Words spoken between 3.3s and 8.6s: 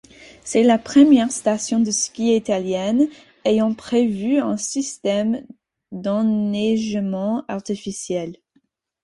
ayant prévu un système d'enneigement artificiel.